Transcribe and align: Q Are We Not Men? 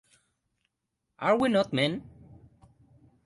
Q 0.09 0.11
Are 1.19 1.37
We 1.37 1.49
Not 1.49 1.73
Men? 1.73 2.01